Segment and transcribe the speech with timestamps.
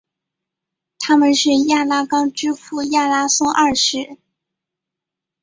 [0.97, 4.17] 他们是亚拉冈之父亚拉松二世。